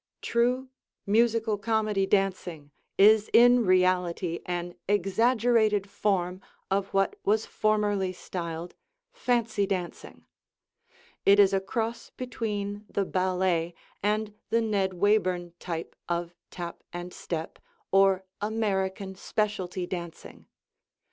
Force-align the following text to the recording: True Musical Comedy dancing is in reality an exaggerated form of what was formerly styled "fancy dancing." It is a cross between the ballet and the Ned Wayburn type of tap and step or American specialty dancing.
True 0.23 0.69
Musical 1.05 1.59
Comedy 1.59 2.07
dancing 2.07 2.71
is 2.97 3.29
in 3.33 3.63
reality 3.63 4.39
an 4.47 4.73
exaggerated 4.89 5.87
form 5.87 6.41
of 6.71 6.87
what 6.87 7.17
was 7.23 7.45
formerly 7.45 8.11
styled 8.11 8.73
"fancy 9.13 9.67
dancing." 9.67 10.25
It 11.23 11.39
is 11.39 11.53
a 11.53 11.61
cross 11.61 12.09
between 12.17 12.83
the 12.89 13.05
ballet 13.05 13.75
and 14.01 14.33
the 14.49 14.59
Ned 14.59 14.93
Wayburn 14.95 15.53
type 15.59 15.95
of 16.09 16.33
tap 16.49 16.81
and 16.91 17.13
step 17.13 17.59
or 17.91 18.23
American 18.41 19.13
specialty 19.13 19.85
dancing. 19.85 20.47